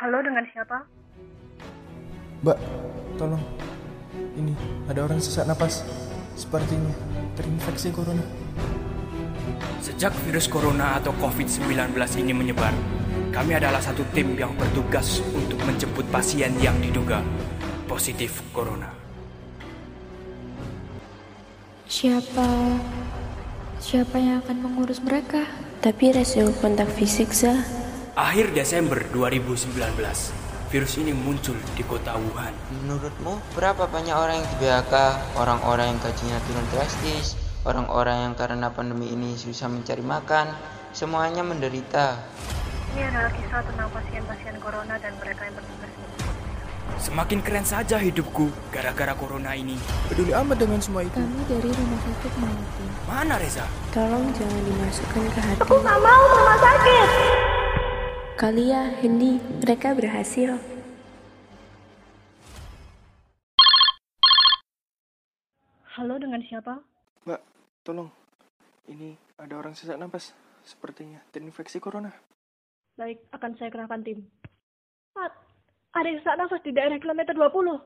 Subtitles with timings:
[0.00, 0.80] Halo, dengan siapa?
[2.40, 2.58] Mbak,
[3.20, 3.44] tolong.
[4.32, 4.56] Ini
[4.88, 5.84] ada orang sesak napas.
[6.32, 6.88] Sepertinya
[7.36, 8.24] terinfeksi corona.
[9.84, 12.72] Sejak virus corona atau COVID-19 ini menyebar,
[13.28, 17.20] kami adalah satu tim yang bertugas untuk menjemput pasien yang diduga
[17.84, 18.88] positif corona.
[21.84, 22.48] Siapa
[23.76, 25.44] siapa yang akan mengurus mereka?
[25.84, 27.79] Tapi resiko kontak fisik sah.
[28.18, 29.70] Akhir Desember 2019,
[30.66, 32.50] virus ini muncul di kota Wuhan.
[32.82, 34.94] Menurutmu berapa banyak orang yang di PHK,
[35.38, 40.50] orang-orang yang gajinya turun drastis, orang-orang yang karena pandemi ini susah mencari makan,
[40.90, 42.18] semuanya menderita.
[42.98, 46.02] Ini adalah kisah tentang pasien-pasien corona dan mereka yang bertugas di
[46.98, 49.78] Semakin keren saja hidupku gara-gara corona ini.
[50.10, 51.14] Peduli amat dengan semua itu.
[51.14, 52.84] Kami dari rumah sakit Melati.
[53.06, 53.64] Mana Reza?
[53.94, 55.60] Tolong jangan dimasukkan ke hati.
[55.62, 57.39] Aku nggak mau rumah sakit.
[58.40, 60.56] Kali ya, Hendy, mereka berhasil.
[65.92, 66.80] Halo, dengan siapa?
[67.28, 67.40] Mbak,
[67.84, 68.08] tolong.
[68.88, 70.32] Ini ada orang sesak napas.
[70.64, 72.16] Sepertinya terinfeksi corona.
[72.96, 74.24] Baik, akan saya kerahkan tim.
[75.12, 75.36] Pat,
[75.92, 77.76] ada yang sesak nafas di daerah kilometer 20.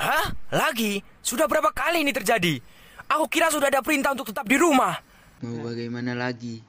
[0.00, 0.32] Hah?
[0.56, 1.04] Lagi?
[1.20, 2.64] Sudah berapa kali ini terjadi?
[3.12, 4.96] Aku kira sudah ada perintah untuk tetap di rumah.
[5.44, 6.64] Mau bagaimana lagi?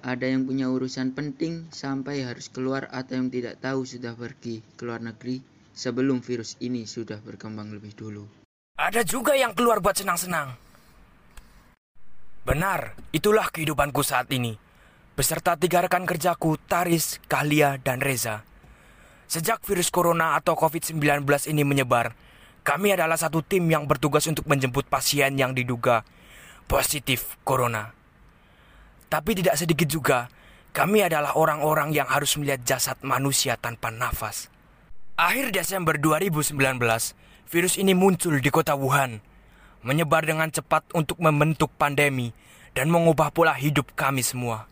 [0.00, 4.88] Ada yang punya urusan penting sampai harus keluar atau yang tidak tahu sudah pergi ke
[4.88, 5.44] luar negeri
[5.76, 8.24] sebelum virus ini sudah berkembang lebih dulu.
[8.80, 10.56] Ada juga yang keluar buat senang-senang.
[12.48, 14.56] Benar, itulah kehidupanku saat ini.
[15.12, 18.40] Beserta tiga rekan kerjaku, Taris, Kahlia, dan Reza.
[19.28, 20.96] Sejak virus corona atau COVID-19
[21.52, 22.16] ini menyebar,
[22.64, 26.08] kami adalah satu tim yang bertugas untuk menjemput pasien yang diduga
[26.64, 27.99] positif corona.
[29.10, 30.30] Tapi tidak sedikit juga,
[30.70, 34.46] kami adalah orang-orang yang harus melihat jasad manusia tanpa nafas.
[35.18, 36.54] Akhir Desember 2019,
[37.50, 39.18] virus ini muncul di kota Wuhan,
[39.82, 42.30] menyebar dengan cepat untuk membentuk pandemi
[42.70, 44.70] dan mengubah pola hidup kami semua.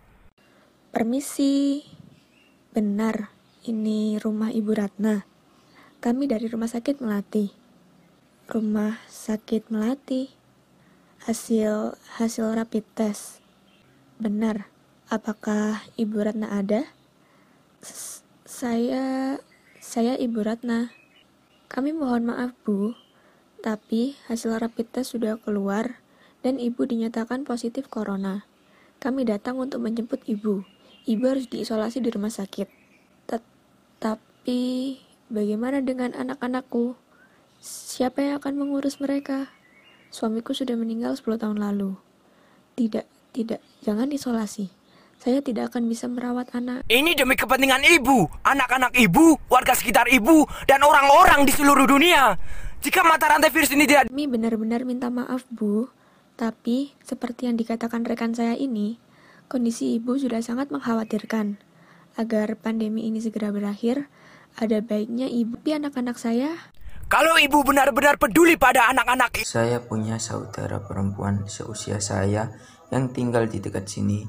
[0.95, 1.83] Permisi.
[2.71, 3.35] Benar,
[3.67, 5.27] ini rumah Ibu Ratna.
[5.99, 7.51] Kami dari Rumah Sakit Melati.
[8.47, 10.31] Rumah Sakit Melati.
[11.27, 13.43] Hasil hasil rapid test.
[14.19, 14.67] Benar.
[15.07, 16.91] Apakah Ibu Ratna ada?
[18.43, 19.39] Saya
[19.79, 20.91] saya Ibu Ratna.
[21.71, 22.99] Kami mohon maaf, Bu.
[23.63, 26.03] Tapi hasil rapid test sudah keluar
[26.43, 28.43] dan Ibu dinyatakan positif corona.
[28.99, 30.67] Kami datang untuk menjemput Ibu.
[31.07, 32.67] Ibu harus diisolasi di rumah sakit.
[33.99, 34.95] Tapi
[35.31, 36.95] bagaimana dengan anak-anakku?
[37.63, 39.51] Siapa yang akan mengurus mereka?
[40.15, 41.99] Suamiku sudah meninggal 10 tahun lalu.
[42.79, 44.69] Tidak, tidak, jangan isolasi.
[45.19, 46.87] Saya tidak akan bisa merawat anak.
[46.87, 52.39] Ini demi kepentingan ibu, anak-anak ibu, warga sekitar ibu, dan orang-orang di seluruh dunia.
[52.79, 55.91] Jika mata rantai virus ini tidak Kami benar-benar minta maaf, Bu.
[56.39, 59.03] Tapi, seperti yang dikatakan rekan saya ini,
[59.51, 61.59] kondisi ibu sudah sangat mengkhawatirkan.
[62.15, 64.07] Agar pandemi ini segera berakhir,
[64.59, 66.51] ada baiknya ibu dan anak-anak saya
[67.07, 72.51] Kalau ibu benar-benar peduli pada anak-anak Saya punya saudara perempuan seusia saya
[72.93, 74.25] yang tinggal di dekat sini.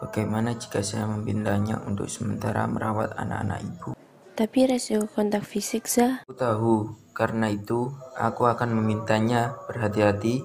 [0.00, 3.90] Bagaimana jika saya memindahnya untuk sementara merawat anak-anak ibu?
[4.34, 6.26] Tapi resiko kontak fisik sah.
[6.26, 6.74] Aku tahu,
[7.14, 10.42] karena itu aku akan memintanya berhati-hati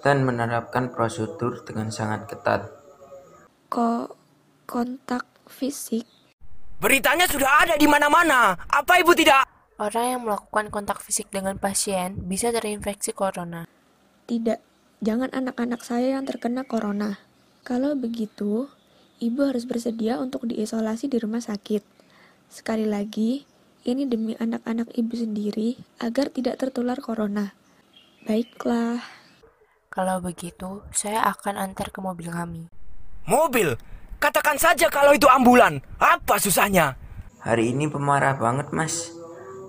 [0.00, 2.72] dan menerapkan prosedur dengan sangat ketat.
[3.66, 4.14] kok
[4.64, 6.06] kontak fisik
[6.76, 8.52] Beritanya sudah ada di mana-mana.
[8.68, 9.48] Apa ibu tidak?
[9.80, 13.64] Orang yang melakukan kontak fisik dengan pasien bisa terinfeksi corona.
[14.28, 17.20] Tidak, jangan anak-anak saya yang terkena corona.
[17.66, 18.70] Kalau begitu,
[19.18, 21.82] ibu harus bersedia untuk diisolasi di rumah sakit.
[22.46, 23.42] Sekali lagi,
[23.82, 27.52] ini demi anak-anak ibu sendiri agar tidak tertular corona.
[28.26, 29.02] Baiklah,
[29.96, 32.68] Kalau begitu, saya akan antar ke mobil kami.
[33.24, 33.72] Mobil.
[34.20, 35.80] Katakan saja kalau itu ambulan.
[35.96, 37.00] Apa susahnya?
[37.40, 39.08] Hari ini pemarah banget mas.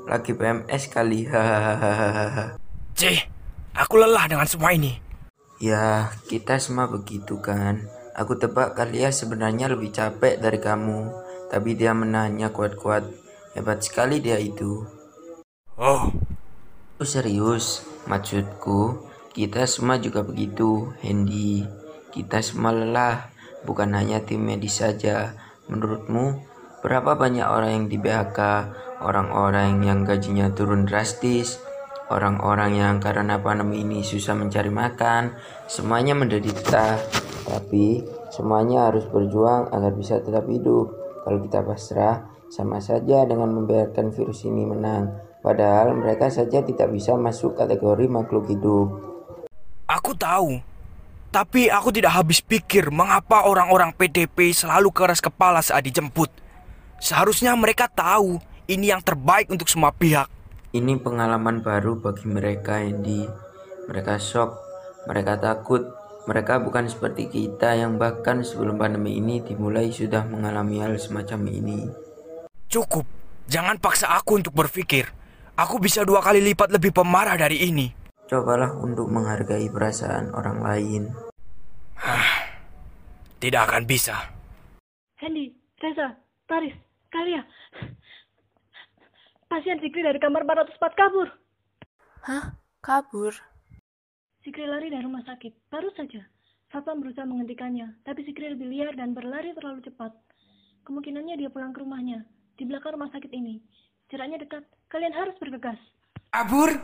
[0.04, 1.31] Lagi PMS kali.
[1.31, 2.60] Hahaha.
[3.00, 3.24] Cih,
[3.72, 5.06] aku lelah dengan semua ini.
[5.62, 7.86] Ya, kita semua begitu kan.
[8.18, 11.12] Aku tebak kalian sebenarnya lebih capek dari kamu.
[11.48, 13.07] Tapi dia menahannya kuat-kuat.
[13.54, 14.83] Hebat sekali dia itu.
[15.77, 16.09] Oh,
[16.98, 21.62] Oh serius, maksudku kita semua juga begitu, Hendy.
[22.10, 23.30] Kita semua lelah,
[23.69, 25.38] bukan hanya tim medis saja.
[25.69, 26.42] Menurutmu,
[26.81, 28.39] berapa banyak orang yang di PHK,
[29.06, 31.62] orang-orang yang gajinya turun drastis,
[32.07, 35.36] orang-orang yang karena pandemi ini susah mencari makan,
[35.68, 37.00] semuanya menderita.
[37.48, 40.92] Tapi semuanya harus berjuang agar bisa tetap hidup.
[41.24, 45.12] Kalau kita pasrah, sama saja dengan membiarkan virus ini menang.
[45.44, 48.88] Padahal mereka saja tidak bisa masuk kategori makhluk hidup.
[49.88, 50.60] Aku tahu,
[51.31, 56.27] tapi aku tidak habis pikir mengapa orang-orang PDP selalu keras kepala saat dijemput.
[57.00, 60.37] Seharusnya mereka tahu ini yang terbaik untuk semua pihak.
[60.77, 63.25] Ini pengalaman baru bagi mereka, Andy.
[63.89, 64.62] Mereka shock,
[65.09, 65.89] mereka takut,
[66.29, 71.89] mereka bukan seperti kita yang bahkan sebelum pandemi ini dimulai sudah mengalami hal semacam ini.
[72.69, 73.09] Cukup,
[73.50, 75.09] jangan paksa aku untuk berpikir.
[75.57, 77.89] Aku bisa dua kali lipat lebih pemarah dari ini.
[78.29, 81.01] Cobalah untuk menghargai perasaan orang lain.
[83.41, 84.13] Tidak akan bisa.
[85.18, 86.77] Hendy, Reza, Taris,
[87.09, 87.41] Kalia.
[89.57, 91.33] Pasien Sikri dari kamar 404 kabur.
[92.30, 92.54] Hah?
[92.77, 93.33] Kabur?
[94.45, 96.21] Sikri lari dari rumah sakit, baru saja.
[96.69, 100.13] Satpam berusaha menghentikannya, tapi Sikri lebih liar dan berlari terlalu cepat.
[100.86, 102.21] Kemungkinannya dia pulang ke rumahnya,
[102.54, 103.57] di belakang rumah sakit ini.
[104.13, 104.62] Jaraknya dekat,
[104.94, 105.81] kalian harus bergegas.
[106.30, 106.77] Kabur?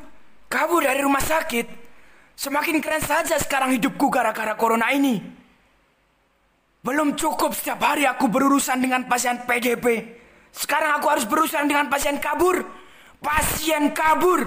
[0.49, 1.69] Kabur dari rumah sakit?
[2.33, 5.21] Semakin keren saja sekarang hidupku gara-gara corona ini.
[6.81, 10.22] Belum cukup setiap hari aku berurusan dengan pasien PDP.
[10.53, 12.61] Sekarang aku harus berurusan dengan pasien kabur.
[13.17, 14.45] Pasien kabur.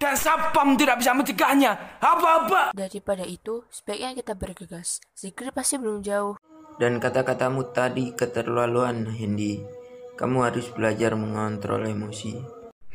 [0.00, 2.00] Dan Sapam tidak bisa mencegahnya.
[2.00, 2.72] Apa-apa.
[2.72, 5.00] Daripada itu, sebaiknya kita bergegas.
[5.12, 6.36] Zikri pasti belum jauh.
[6.80, 9.60] Dan kata-katamu tadi keterlaluan, Hendy.
[10.16, 12.40] Kamu harus belajar mengontrol emosi.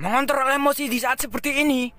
[0.01, 1.89] Mengontrol emosi di saat seperti ini.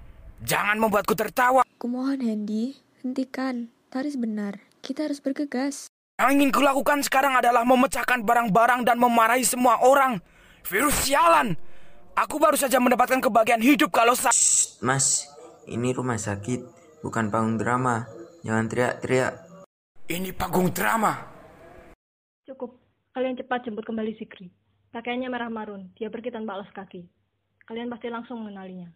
[0.43, 1.63] Jangan membuatku tertawa.
[1.79, 3.71] Kumohon Hendy, hentikan.
[3.87, 5.89] Taris benar, kita harus bergegas.
[6.17, 10.17] Yang ingin kulakukan sekarang adalah memecahkan barang-barang dan memarahi semua orang.
[10.65, 11.61] Virus sialan.
[12.17, 14.33] Aku baru saja mendapatkan kebahagiaan hidup kalau sa...
[14.81, 15.29] Mas,
[15.69, 16.65] ini rumah sakit,
[17.05, 18.09] bukan panggung drama.
[18.41, 19.45] Jangan teriak-teriak.
[20.09, 21.21] Ini panggung drama.
[22.49, 22.81] Cukup,
[23.13, 24.49] kalian cepat jemput kembali Sikri.
[24.97, 27.05] Pakaiannya merah marun, dia pergi tanpa alas kaki.
[27.69, 28.89] Kalian pasti langsung mengenalinya.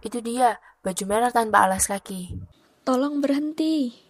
[0.00, 2.32] Itu dia, baju merah tanpa alas kaki.
[2.80, 4.03] Tolong berhenti.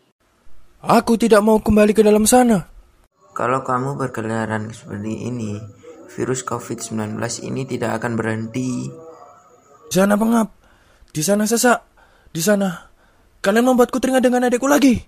[0.85, 2.69] Aku tidak mau kembali ke dalam sana.
[3.33, 5.57] Kalau kamu berkeliaran seperti ini,
[6.13, 8.93] virus COVID-19 ini tidak akan berhenti.
[9.89, 10.53] Di sana pengap.
[11.09, 11.81] Di sana sesak.
[12.29, 12.69] Di sana.
[13.41, 15.01] Kalian membuatku teringat dengan adikku lagi.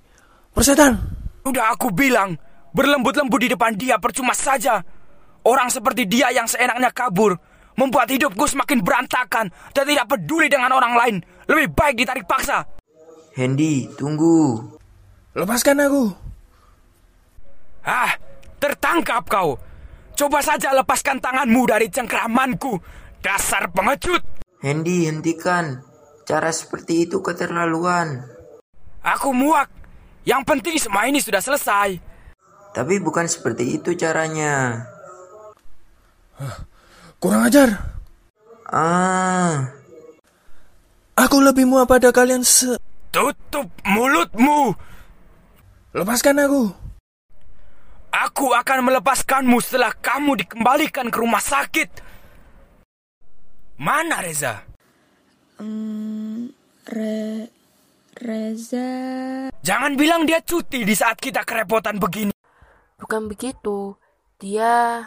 [0.49, 0.97] Persetan.
[1.45, 2.41] Udah aku bilang,
[2.73, 4.81] berlembut-lembut di depan dia percuma saja.
[5.45, 7.37] Orang seperti dia yang seenaknya kabur,
[7.77, 11.17] membuat hidupku semakin berantakan dan tidak peduli dengan orang lain.
[11.45, 12.65] Lebih baik ditarik paksa.
[13.37, 14.76] Hendy, tunggu.
[15.37, 16.05] Lepaskan aku.
[17.85, 18.17] Ah,
[18.57, 19.61] tertangkap kau.
[20.17, 22.81] Coba saja lepaskan tanganmu dari cengkramanku.
[23.21, 24.25] Dasar pengecut.
[24.65, 25.85] Hendy, hentikan.
[26.25, 28.25] Cara seperti itu keterlaluan.
[29.05, 29.69] Aku muak.
[30.25, 32.01] Yang penting semua ini sudah selesai.
[32.73, 34.89] Tapi bukan seperti itu caranya.
[37.21, 37.69] Kurang ajar.
[38.67, 39.77] Ah,
[41.17, 42.77] Aku lebih muak pada kalian se...
[43.09, 44.77] Tutup mulutmu.
[45.97, 46.77] Lepaskan aku.
[48.13, 51.89] Aku akan melepaskanmu setelah kamu dikembalikan ke rumah sakit.
[53.81, 54.61] Mana Reza?
[55.57, 56.53] Hmm,
[56.85, 57.49] Re...
[58.13, 58.89] Reza...
[59.65, 62.37] Jangan bilang dia cuti di saat kita kerepotan begini.
[63.01, 63.97] Bukan begitu.
[64.37, 65.01] Dia...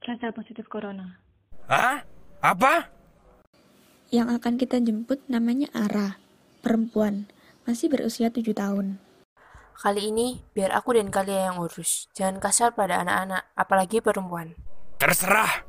[0.00, 1.20] Rasa positif corona.
[1.68, 2.08] Hah?
[2.40, 2.88] Apa?
[4.08, 6.16] Yang akan kita jemput namanya Ara,
[6.64, 7.28] perempuan,
[7.68, 9.11] masih berusia 7 tahun.
[9.72, 12.06] Kali ini, biar aku dan kalian yang urus.
[12.12, 14.52] Jangan kasar pada anak-anak, apalagi perempuan.
[15.00, 15.64] Terserah.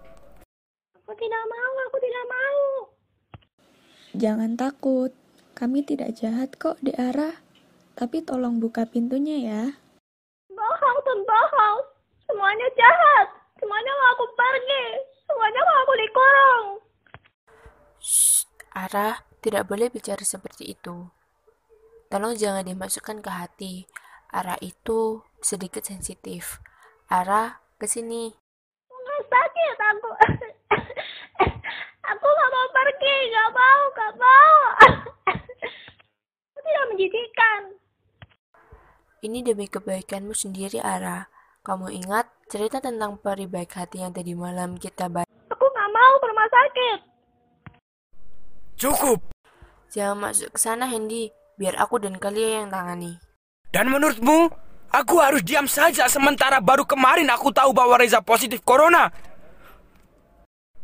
[1.00, 2.62] Aku tidak mau, aku tidak mau.
[4.14, 5.12] Jangan takut,
[5.58, 7.42] kami tidak jahat kok di Ara.
[7.94, 9.64] Tapi tolong buka pintunya ya.
[10.50, 11.80] Bohong tuh bohong.
[12.26, 13.28] Semuanya jahat.
[13.62, 14.86] Semuanya mau aku pergi.
[15.30, 16.66] Semuanya mau aku dikurung.
[18.02, 21.10] Shh, Ara, tidak boleh bicara seperti itu.
[22.14, 23.74] Tolong jangan dimasukkan ke hati.
[24.30, 26.62] Ara itu sedikit sensitif.
[27.10, 28.30] Ara, ke sini.
[29.34, 30.14] Sakit aku.
[32.14, 33.16] aku nggak mau pergi.
[33.34, 34.58] Nggak mau, nggak mau.
[36.54, 37.62] Aku tidak menjijikan.
[39.26, 41.34] Ini demi kebaikanmu sendiri, Ara.
[41.66, 45.26] Kamu ingat cerita tentang peri baik hati yang tadi malam kita bahas?
[45.50, 47.00] Aku nggak mau ke rumah sakit.
[48.78, 49.20] Cukup.
[49.90, 51.34] Jangan masuk ke sana, Hendy.
[51.64, 53.16] Biar aku dan kalian yang tangani.
[53.72, 54.52] Dan menurutmu,
[54.92, 59.08] aku harus diam saja sementara baru kemarin aku tahu bahwa Reza positif corona.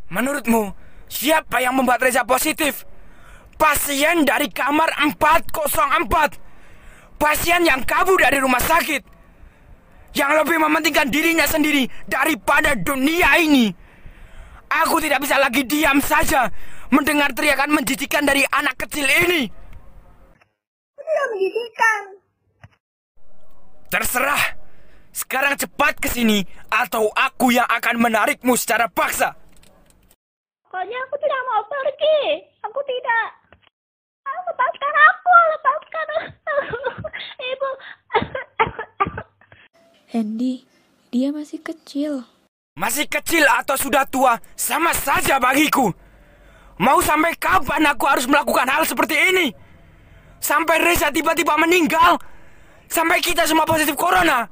[0.08, 0.72] Menurutmu,
[1.12, 2.88] siapa yang membuat Reza positif?
[3.60, 4.88] Pasien dari kamar
[5.20, 6.40] 404.
[7.20, 9.20] Pasien yang kabur dari rumah sakit.
[10.16, 13.70] yang lebih mementingkan dirinya sendiri daripada dunia ini.
[14.72, 16.48] Aku tidak bisa lagi diam saja
[16.90, 19.59] mendengar teriakan menjijikan dari anak kecil ini.
[21.20, 22.02] Tidak menjijikan.
[23.92, 24.44] Terserah.
[25.12, 29.36] Sekarang cepat ke sini atau aku yang akan menarikmu secara paksa.
[30.64, 32.20] Pokoknya aku tidak mau pergi.
[32.64, 33.28] Aku tidak.
[34.24, 36.08] Ah, Lepaskan aku, lepaskan.
[37.52, 37.70] Ibu.
[40.16, 40.64] Hendy,
[41.12, 42.24] dia masih kecil.
[42.80, 45.92] Masih kecil atau sudah tua, sama saja bagiku.
[46.80, 49.68] Mau sampai kapan aku harus melakukan hal seperti ini?
[50.40, 52.16] Sampai Reza tiba-tiba meninggal?
[52.90, 54.48] Sampai kita semua positif corona?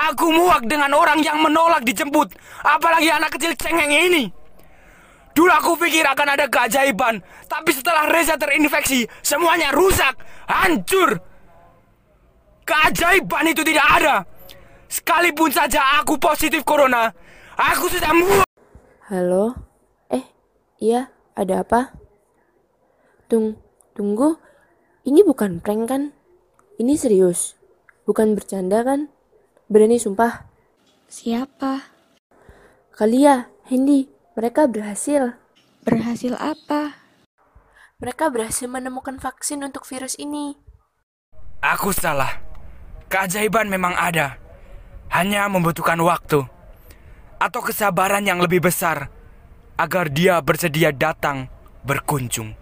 [0.00, 2.32] Aku muak dengan orang yang menolak dijemput,
[2.64, 4.32] apalagi anak kecil cengeng ini.
[5.36, 10.16] Dulu aku pikir akan ada keajaiban, tapi setelah Reza terinfeksi, semuanya rusak,
[10.48, 11.20] hancur.
[12.64, 14.14] Keajaiban itu tidak ada.
[14.88, 17.12] Sekalipun saja aku positif corona,
[17.54, 18.48] aku sudah muak.
[19.12, 19.52] Halo?
[20.08, 20.24] Eh,
[20.80, 21.92] iya, ada apa?
[23.28, 23.54] Tung,
[23.92, 24.49] tunggu.
[25.00, 26.12] Ini bukan prank kan?
[26.76, 27.56] Ini serius.
[28.04, 29.08] Bukan bercanda kan?
[29.72, 30.44] Berani sumpah.
[31.08, 31.88] Siapa?
[32.92, 35.40] Kalia, Hendy, mereka berhasil.
[35.88, 37.00] Berhasil apa?
[37.96, 40.60] Mereka berhasil menemukan vaksin untuk virus ini.
[41.64, 42.36] Aku salah.
[43.08, 44.36] Keajaiban memang ada.
[45.08, 46.44] Hanya membutuhkan waktu.
[47.40, 49.08] Atau kesabaran yang lebih besar.
[49.80, 51.48] Agar dia bersedia datang
[51.88, 52.59] berkunjung.